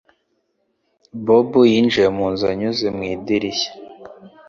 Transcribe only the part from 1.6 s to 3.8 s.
yinjiye mu nzu anyuze mu idirishya.